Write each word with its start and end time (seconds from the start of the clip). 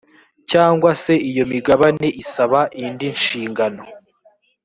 cyangwa 0.51 0.89
se 1.03 1.13
iyo 1.29 1.43
imigabane 1.47 2.07
isaba 2.23 2.59
indi 2.83 3.07
nshingano 3.17 3.81